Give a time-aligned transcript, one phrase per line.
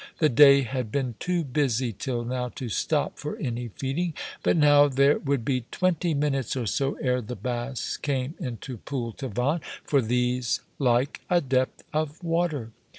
[0.17, 4.87] The day had been too busy till now to stop for any feeding; but now
[4.87, 10.01] there would be twenty minutes or so ere the bass came into Pool Tavan, for
[10.01, 12.71] these like a depth of water.